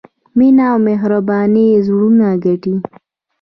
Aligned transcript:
مینه 0.37 0.63
او 0.71 0.77
مهرباني 0.87 1.67
زړونه 1.85 2.27
ګټي. 2.45 2.75